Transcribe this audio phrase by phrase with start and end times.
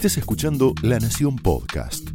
[0.00, 2.08] Estés escuchando La Nación Podcast.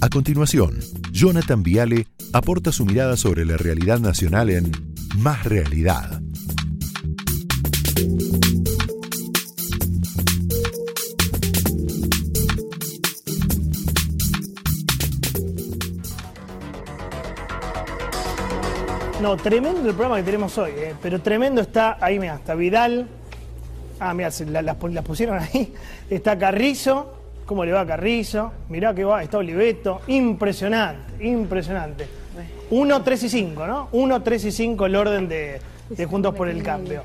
[0.00, 0.80] A continuación,
[1.12, 4.72] Jonathan Viale aporta su mirada sobre la realidad nacional en
[5.18, 6.20] Más Realidad.
[19.22, 23.08] No, tremendo el programa que tenemos hoy, eh, pero tremendo está, ahí mira, está Vidal.
[24.00, 25.72] Ah, mira, la, las pusieron ahí.
[26.10, 27.14] Está Carrizo.
[27.46, 28.52] ¿Cómo le va a Carrizo?
[28.68, 30.02] Mirá que va, está Oliveto.
[30.08, 32.06] Impresionante, impresionante.
[32.68, 33.88] 1, 3 y 5, ¿no?
[33.92, 35.58] 1, 3 y 5 el orden de,
[35.88, 37.04] de Juntos por el Cambio.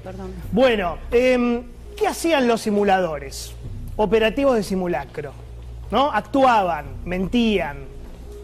[0.52, 1.64] Bueno, em,
[1.96, 3.54] ¿qué hacían los simuladores?
[3.96, 5.32] Operativos de simulacro.
[5.92, 6.12] ¿No?
[6.12, 7.78] Actuaban, mentían,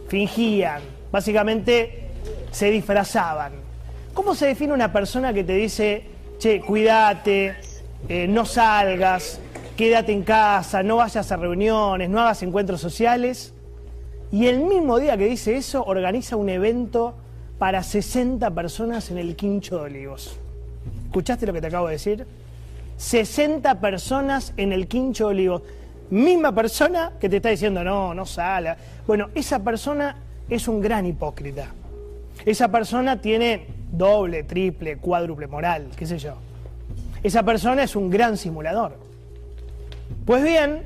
[0.07, 0.81] fingían,
[1.11, 2.11] básicamente
[2.51, 3.53] se disfrazaban.
[4.13, 6.03] ¿Cómo se define una persona que te dice,
[6.37, 7.55] che, cuídate,
[8.07, 9.39] eh, no salgas,
[9.75, 13.53] quédate en casa, no vayas a reuniones, no hagas encuentros sociales?
[14.31, 17.15] Y el mismo día que dice eso, organiza un evento
[17.57, 20.39] para 60 personas en el Quincho de Olivos.
[21.05, 22.25] ¿Escuchaste lo que te acabo de decir?
[22.97, 25.61] 60 personas en el Quincho de Olivos.
[26.09, 28.77] Misma persona que te está diciendo, no, no sala.
[29.05, 30.15] Bueno, esa persona
[30.49, 31.67] es un gran hipócrita.
[32.45, 36.35] Esa persona tiene doble, triple, cuádruple moral, qué sé yo.
[37.23, 38.97] Esa persona es un gran simulador.
[40.25, 40.83] Pues bien,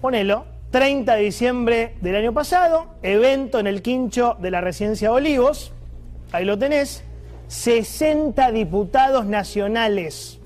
[0.00, 5.72] ponelo, 30 de diciembre del año pasado, evento en el quincho de la residencia Olivos,
[6.32, 7.02] ahí lo tenés,
[7.48, 10.40] 60 diputados nacionales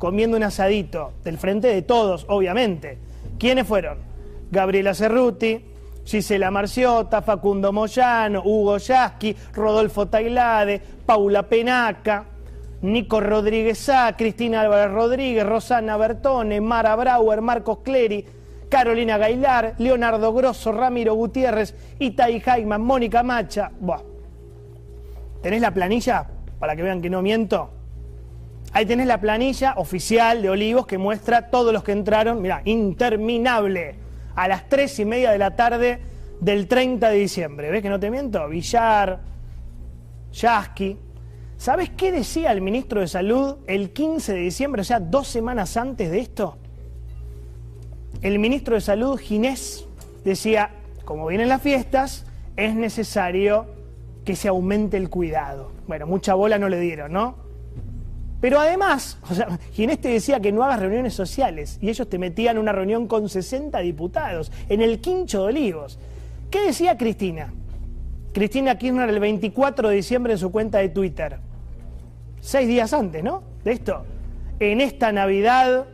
[0.00, 2.96] comiendo un asadito, del frente de todos, obviamente.
[3.38, 3.98] ¿Quiénes fueron?
[4.50, 5.62] Gabriela Cerruti,
[6.06, 12.24] Gisela Marciota, Facundo Moyano, Hugo Yasky, Rodolfo Tailade, Paula Penaca,
[12.82, 18.24] Nico Rodríguez Sá, Cristina Álvarez Rodríguez, Rosana Bertone, Mara Brauer, Marcos Clery,
[18.70, 23.70] Carolina Gailar, Leonardo Grosso, Ramiro Gutiérrez, Itai Jaiman, Mónica Macha.
[23.78, 24.02] Buah.
[25.42, 26.26] ¿Tenés la planilla
[26.58, 27.70] para que vean que no miento?
[28.72, 33.96] Ahí tenés la planilla oficial de Olivos que muestra todos los que entraron, mira, interminable,
[34.36, 36.00] a las tres y media de la tarde
[36.40, 37.70] del 30 de diciembre.
[37.70, 38.48] ¿Ves que no te miento?
[38.48, 39.20] Villar,
[40.32, 40.96] Yasky.
[41.60, 45.76] ¿Sabes qué decía el ministro de Salud el 15 de diciembre, o sea, dos semanas
[45.76, 46.56] antes de esto?
[48.22, 49.84] El ministro de Salud, Ginés,
[50.24, 50.70] decía,
[51.04, 52.24] como vienen las fiestas,
[52.56, 53.66] es necesario
[54.24, 55.70] que se aumente el cuidado.
[55.86, 57.36] Bueno, mucha bola no le dieron, ¿no?
[58.40, 62.18] Pero además, o sea, Ginés te decía que no hagas reuniones sociales y ellos te
[62.18, 65.98] metían una reunión con 60 diputados en el Quincho de Olivos.
[66.50, 67.52] ¿Qué decía Cristina?
[68.32, 71.49] Cristina Kirchner el 24 de diciembre en su cuenta de Twitter.
[72.40, 73.42] Seis días antes, ¿no?
[73.64, 74.04] De esto.
[74.58, 75.86] En esta Navidad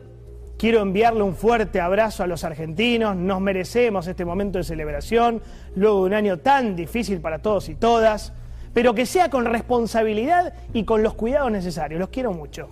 [0.59, 3.17] quiero enviarle un fuerte abrazo a los argentinos.
[3.17, 5.43] Nos merecemos este momento de celebración
[5.75, 8.33] luego de un año tan difícil para todos y todas
[8.77, 11.99] pero que sea con responsabilidad y con los cuidados necesarios.
[11.99, 12.69] Los quiero mucho.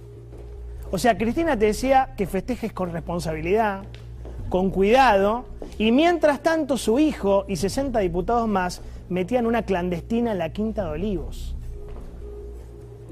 [0.91, 3.85] O sea, Cristina te decía que festejes con responsabilidad,
[4.51, 5.47] con cuidado,
[5.79, 10.85] y mientras tanto su hijo y 60 diputados más metían una clandestina en la Quinta
[10.85, 11.57] de Olivos.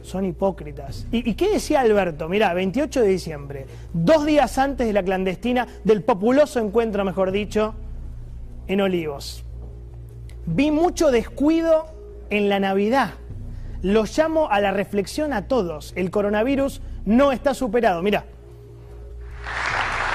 [0.03, 1.07] Son hipócritas.
[1.11, 2.29] ¿Y, qué decía Alberto?
[2.29, 7.75] Mirá, 28 de diciembre, dos días antes de la clandestina, del populoso encuentro, mejor dicho,
[8.67, 9.45] en Olivos.
[10.47, 11.87] Vi mucho descuido
[12.31, 13.15] en la Navidad.
[13.81, 15.93] Los llamo a la reflexión a todos.
[15.97, 18.03] El coronavirus no está superado.
[18.03, 18.25] Mira,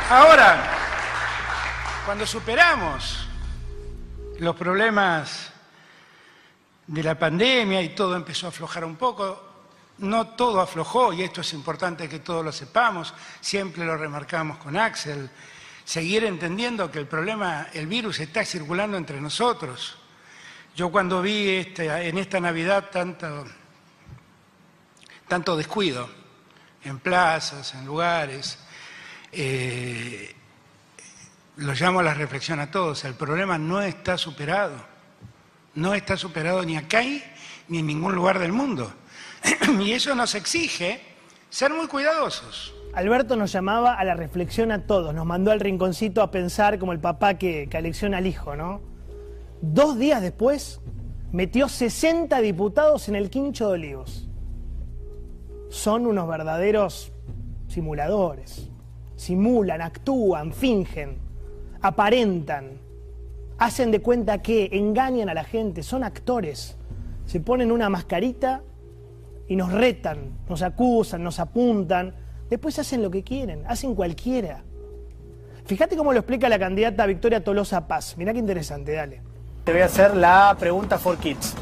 [0.10, 0.64] Ahora,
[2.06, 3.28] cuando superamos
[4.40, 5.52] los problemas
[6.88, 9.47] de la pandemia y todo empezó a aflojar un poco,
[10.00, 14.78] no todo aflojó, y esto es importante que todos lo sepamos, siempre lo remarcamos con
[14.78, 15.30] Axel,
[15.84, 19.98] seguir entendiendo que el problema, el virus está circulando entre nosotros.
[20.76, 22.90] Yo cuando vi este- en esta Navidad
[25.28, 26.10] tanto, descuido
[26.84, 28.60] en plazas, en lugares,
[29.32, 30.36] eh,
[31.58, 34.86] lo llamo a la reflexión a todos, el problema no está superado,
[35.74, 38.94] no está superado ni acá ni en ningún lugar del mundo.
[39.82, 41.02] y eso nos exige
[41.50, 42.74] ser muy cuidadosos.
[42.94, 46.94] Alberto nos llamaba a la reflexión a todos, nos mandó al rinconcito a pensar como
[46.94, 48.82] el papá que, que alecciona al hijo, ¿no?
[49.62, 50.82] Dos días después,
[51.32, 54.28] metió 60 diputados en el Quincho de Olivos.
[55.70, 57.12] Son unos verdaderos
[57.68, 58.70] simuladores.
[59.16, 61.18] Simulan, actúan, fingen,
[61.82, 62.80] aparentan,
[63.58, 66.78] hacen de cuenta que engañan a la gente, son actores.
[67.26, 68.62] Se ponen una mascarita
[69.48, 72.14] y nos retan, nos acusan, nos apuntan.
[72.50, 74.64] Después hacen lo que quieren, hacen cualquiera.
[75.66, 78.18] Fíjate cómo lo explica la candidata Victoria Tolosa Paz.
[78.18, 79.22] Mirá qué interesante, dale.
[79.66, 81.54] Te voy a hacer la pregunta for kids.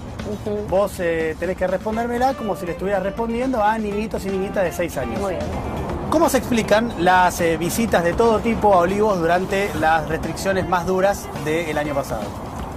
[0.69, 4.71] Vos eh, tenés que respondérmela como si le estuvieras respondiendo a niñitos y niñitas de
[4.71, 5.19] 6 años.
[5.19, 5.45] Muy bien.
[6.09, 10.85] ¿Cómo se explican las eh, visitas de todo tipo a Olivos durante las restricciones más
[10.85, 12.23] duras del año pasado?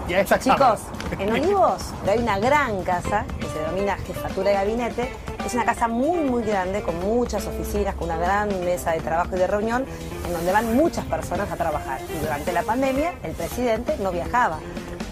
[0.09, 0.81] Y a esta Chicos,
[1.19, 3.27] en Olivos hay una gran casa
[3.59, 5.11] se denomina Jefatura de Gabinete.
[5.45, 9.35] Es una casa muy, muy grande, con muchas oficinas, con una gran mesa de trabajo
[9.35, 9.85] y de reunión,
[10.27, 11.99] en donde van muchas personas a trabajar.
[12.15, 14.59] Y durante la pandemia, el presidente no viajaba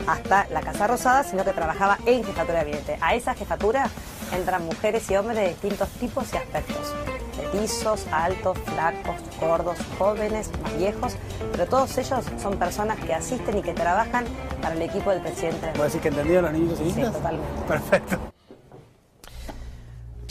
[0.07, 2.99] hasta la Casa Rosada, sino que trabajaba en Jefatura de Gabinete.
[3.01, 3.89] A esa jefatura
[4.33, 6.95] entran mujeres y hombres de distintos tipos y aspectos.
[7.37, 11.17] Petizos, altos, flacos, gordos, jóvenes, más viejos,
[11.53, 14.25] pero todos ellos son personas que asisten y que trabajan
[14.63, 15.71] para el equipo del presidente.
[15.77, 17.13] ¿Vos decís que entendieron los niños y Sí, niñas?
[17.13, 17.49] totalmente.
[17.69, 18.19] Perfecto.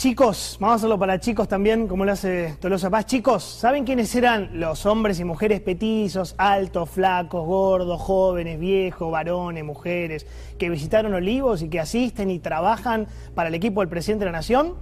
[0.06, 3.06] Chicos, vamos a hacerlo para chicos también, como lo hace Tolosa Paz.
[3.06, 9.64] Chicos, ¿saben quiénes eran los hombres y mujeres petizos, altos, flacos, gordos, jóvenes, viejos, varones,
[9.64, 10.24] mujeres,
[10.60, 14.38] que visitaron Olivos y que asisten y trabajan para el equipo del presidente de la
[14.38, 14.76] Nación?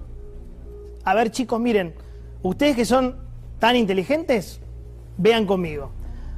[1.04, 1.94] A ver, chicos, miren,
[2.42, 3.16] ustedes que son
[3.58, 4.60] tan inteligentes,
[5.16, 5.90] vean conmigo.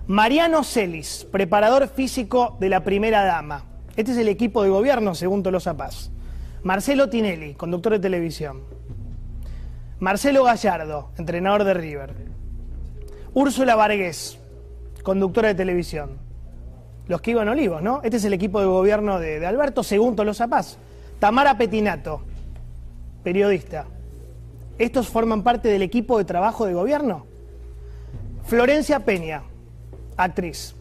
[0.06, 3.64] Mariano Celis, preparador físico de la primera dama.
[3.96, 6.12] Este es el equipo de gobierno, según Tolosa Paz.
[6.66, 8.62] Marcelo Tinelli, conductor de televisión.
[10.00, 12.12] Marcelo Gallardo, entrenador de River.
[13.34, 14.36] Úrsula Vargués,
[15.04, 16.18] conductora de televisión.
[17.06, 18.00] Los que iban Olivos, ¿no?
[18.02, 20.76] Este es el equipo de gobierno de, de Alberto, según Tolosa Paz.
[21.20, 22.22] Tamara Petinato,
[23.22, 23.86] periodista.
[24.76, 27.26] ¿Estos forman parte del equipo de trabajo de gobierno?
[28.42, 29.44] Florencia Peña,
[30.16, 30.74] actriz.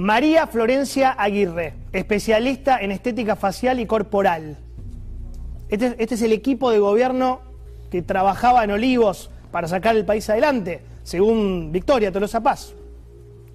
[0.00, 4.56] María Florencia Aguirre, especialista en estética facial y corporal.
[5.68, 7.42] Este, este es el equipo de gobierno
[7.90, 12.72] que trabajaba en Olivos para sacar el país adelante, según Victoria Tolosa Paz.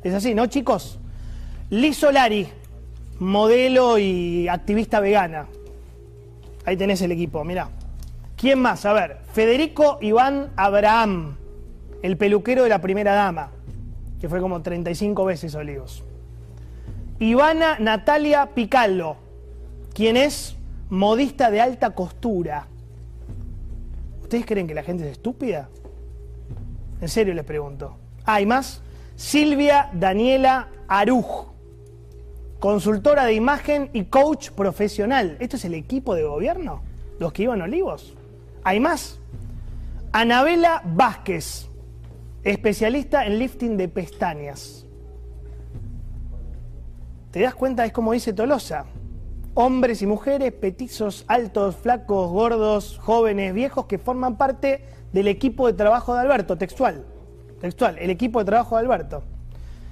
[0.03, 1.00] Es así, ¿no, chicos?
[1.71, 2.48] Liz Solari,
[3.18, 5.48] modelo y activista vegana.
[6.63, 7.69] Ahí tenés el equipo, mirá.
[8.38, 8.86] ¿Quién más?
[8.86, 11.38] A ver, Federico Iván Abraham,
[12.03, 13.50] el peluquero de la primera dama,
[14.21, 16.03] que fue como 35 veces Olivos.
[17.19, 19.15] Ivana Natalia Picallo,
[19.94, 20.56] quien es
[20.89, 22.67] modista de alta costura.
[24.21, 25.69] ¿Ustedes creen que la gente es estúpida?
[27.00, 27.97] En serio les pregunto.
[28.25, 28.81] Ah, más.
[29.15, 31.53] Silvia Daniela Aruj,
[32.59, 35.38] consultora de imagen y coach profesional.
[35.39, 36.81] ¿Esto es el equipo de gobierno?
[37.17, 38.13] ¿Los que iban Olivos?
[38.63, 39.19] Hay más.
[40.12, 41.69] Anabela Vázquez,
[42.44, 44.85] especialista en lifting de pestañas.
[47.36, 47.84] ¿Te das cuenta?
[47.84, 48.86] Es como dice Tolosa.
[49.56, 55.74] Hombres y mujeres, petizos, altos, flacos, gordos, jóvenes, viejos, que forman parte del equipo de
[55.74, 57.06] trabajo de Alberto, textual.
[57.60, 59.24] Textual, el equipo de trabajo de Alberto.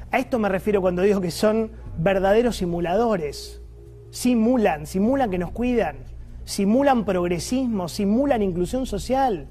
[0.10, 3.62] A esto me refiero cuando digo que son verdaderos simuladores.
[4.10, 5.98] Simulan, simulan que nos cuidan,
[6.45, 9.50] simulan progresismo, simulan inclusión social.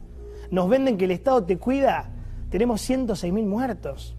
[0.50, 2.08] Nos venden que el Estado te cuida.
[2.48, 4.16] Tenemos 106.000 muertos.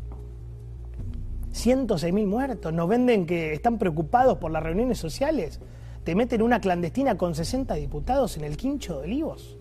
[1.53, 2.73] 106.000 muertos.
[2.73, 5.59] Nos venden que están preocupados por las reuniones sociales.
[6.03, 9.57] Te meten una clandestina con 60 diputados en el quincho de Olivos.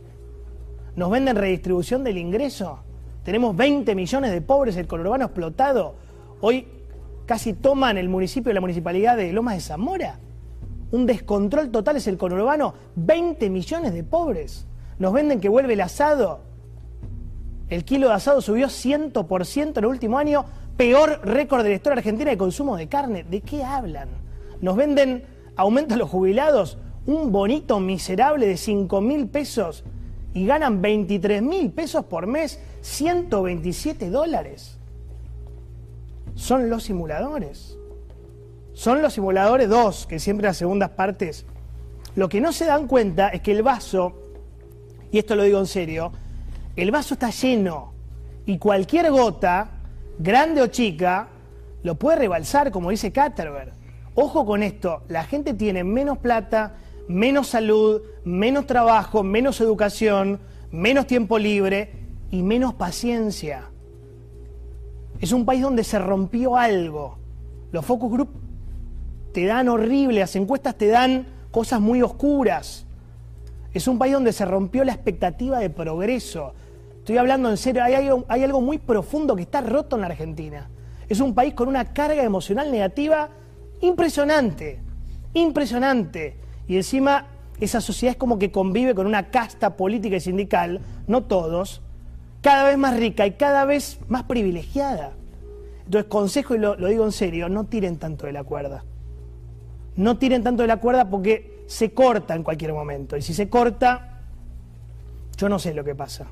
[0.97, 2.81] Nos venden redistribución del ingreso.
[3.23, 5.95] Tenemos 20 millones de pobres, el conurbano explotado.
[6.41, 6.67] Hoy
[7.27, 10.19] casi toman el municipio y la municipalidad de Lomas de Zamora.
[10.91, 12.75] Un descontrol total es el conurbano.
[12.97, 14.67] 20 millones de pobres.
[14.99, 16.41] Nos venden que vuelve el asado.
[17.73, 20.45] El kilo de asado subió 100% en el último año.
[20.77, 23.25] Peor récord de la historia argentina de consumo de carne.
[23.25, 24.11] ¿De qué hablan?
[24.61, 25.25] Nos venden
[25.57, 26.77] aumento a los jubilados.
[27.07, 29.85] Un bonito miserable de 5 mil pesos
[30.35, 34.77] y ganan 23 mil pesos por mes, 127 dólares.
[36.35, 37.79] Son los simuladores.
[38.75, 41.47] Son los simuladores dos, que siempre las segundas partes.
[42.17, 44.13] Lo que no se dan cuenta es que el vaso,
[45.11, 46.13] y esto lo digo en serio,
[46.77, 47.93] el vaso está lleno
[48.47, 49.71] y cualquier gota,
[50.19, 51.29] grande o chica,
[51.83, 53.73] lo puede rebalsar, como dice Katterberg.
[54.15, 56.77] Ojo con esto, la gente tiene menos plata,
[57.09, 61.93] menos salud, menos trabajo, menos educación, menos tiempo libre
[62.31, 63.71] y menos paciencia.
[65.21, 67.19] Es un país donde se rompió algo.
[67.71, 68.31] Los focus group
[69.33, 72.87] te dan horrible, las encuestas te dan cosas muy oscuras.
[73.75, 76.53] Es un país donde se rompió la expectativa de progreso.
[76.99, 80.69] Estoy hablando en serio, hay algo, muy profundo que está roto en la Argentina.
[81.09, 83.31] Es un país con una carga emocional negativa
[83.81, 84.79] impresionante,
[85.35, 86.37] impresionante.
[86.69, 87.27] Y encima
[87.61, 91.83] esa sociedad es como que convive con una casta política y sindical, no todos,
[92.41, 95.13] cada vez más rica y cada vez más privilegiada.
[95.85, 98.85] Entonces, consejo, y lo digo en serio, no tiren tanto de la cuerda.
[99.97, 103.17] No tiren tanto de la cuerda porque se corta en cualquier momento.
[103.17, 104.21] Y si se corta,
[105.39, 106.27] yo no sé lo que pasa.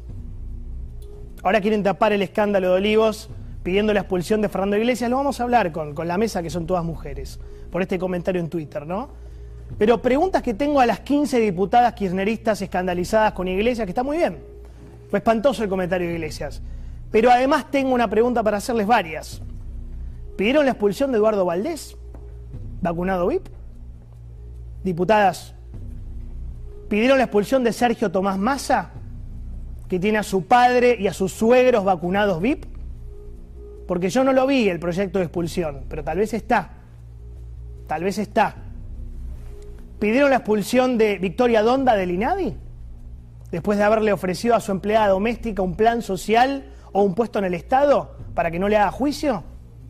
[1.43, 3.31] Ahora quieren tapar el escándalo de Olivos
[3.63, 5.09] pidiendo la expulsión de Fernando Iglesias.
[5.09, 7.41] Lo vamos a hablar con, con la mesa, que son todas mujeres,
[7.73, 9.09] por este comentario en Twitter, ¿no?
[9.79, 14.19] Pero preguntas que tengo a las 15 diputadas kirchneristas escandalizadas con Iglesias, que está muy
[14.19, 14.41] bien.
[15.09, 16.61] Fue espantoso el comentario de Iglesias.
[17.11, 19.41] Pero además tengo una pregunta para hacerles varias.
[20.37, 21.97] ¿Pidieron la expulsión de Eduardo Valdés?
[22.83, 23.60] ¿Vacunado VIP?
[24.83, 25.55] Diputadas,
[26.89, 28.91] ¿pidieron la expulsión de Sergio Tomás Massa?
[29.89, 32.65] Que tiene a su padre y a sus suegros vacunados VIP?
[33.87, 36.71] Porque yo no lo vi el proyecto de expulsión, pero tal vez está.
[37.87, 38.55] Tal vez está.
[39.99, 42.57] ¿Pidieron la expulsión de Victoria Donda del INADI?
[43.51, 47.47] Después de haberle ofrecido a su empleada doméstica un plan social o un puesto en
[47.47, 49.43] el Estado para que no le haga juicio.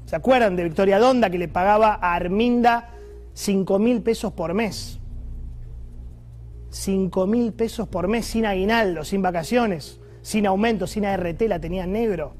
[0.06, 2.88] ¿Se acuerdan de Victoria Donda que le pagaba a Arminda
[3.34, 4.98] 5 mil pesos por mes?
[6.70, 11.92] 5 mil pesos por mes sin aguinaldo, sin vacaciones, sin aumento, sin ART, la tenían
[11.92, 12.34] negro.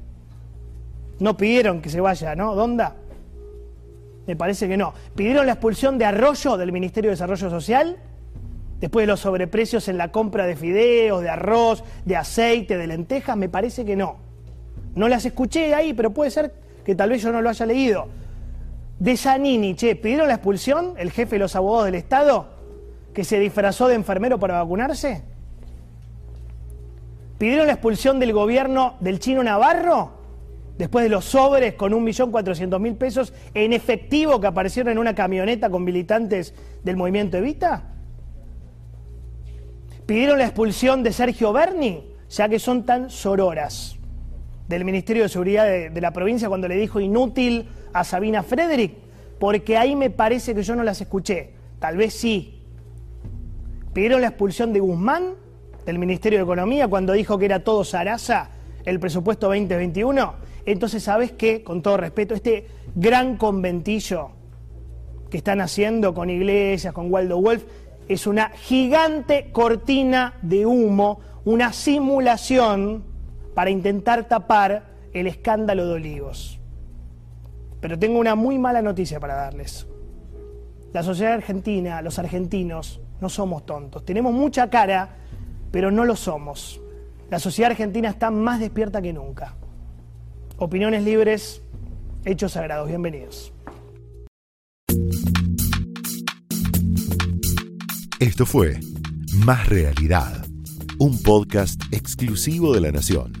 [1.19, 2.55] No pidieron que se vaya, ¿no?
[2.55, 2.95] ¿Donda?
[4.25, 4.93] Me parece que no.
[5.15, 7.97] ¿Pidieron la expulsión de Arroyo del Ministerio de Desarrollo Social?
[8.79, 13.37] Después de los sobreprecios en la compra de fideos, de arroz, de aceite, de lentejas,
[13.37, 14.17] me parece que no.
[14.95, 18.07] No las escuché ahí, pero puede ser que tal vez yo no lo haya leído.
[19.01, 22.45] De Zanini, che, ¿pidieron la expulsión el jefe de los abogados del Estado
[23.15, 25.23] que se disfrazó de enfermero para vacunarse?
[27.39, 30.11] ¿Pidieron la expulsión del gobierno del chino Navarro?
[30.77, 35.83] Después de los sobres con 1.400.000 pesos en efectivo que aparecieron en una camioneta con
[35.83, 36.53] militantes
[36.83, 37.95] del movimiento Evita?
[40.05, 42.03] ¿Pidieron la expulsión de Sergio Berni?
[42.29, 43.97] Ya que son tan sororas
[44.67, 48.95] del Ministerio de Seguridad de, la provincia cuando le dijo inútil a Sabina Frederick,
[49.39, 52.63] porque ahí me parece que yo no las escuché, tal vez sí.
[53.93, 55.33] Pidieron la expulsión de Guzmán
[55.85, 58.51] del Ministerio de Economía cuando dijo que era todo Sarasa
[58.85, 60.33] el presupuesto 2021.
[60.65, 61.63] Entonces, ¿sabes qué?
[61.63, 64.31] Con todo respeto, este gran conventillo
[65.29, 67.63] que están haciendo con Iglesias, con Waldo Wolf,
[68.07, 73.03] es una gigante cortina de humo, una simulación
[73.55, 76.60] para intentar tapar el escándalo de Olivos.
[77.81, 79.87] Pero tengo una muy mala noticia para darles.
[80.93, 84.05] La sociedad argentina, los argentinos, no somos tontos.
[84.05, 85.17] Tenemos mucha cara,
[85.71, 86.79] pero no lo somos.
[87.29, 89.55] La sociedad argentina está más despierta que nunca.
[90.57, 91.63] Opiniones libres,
[92.23, 92.87] hechos sagrados.
[92.87, 93.51] Bienvenidos.
[98.19, 98.79] Esto fue
[99.45, 100.45] Más Realidad,
[100.99, 103.40] un podcast exclusivo de La Nación.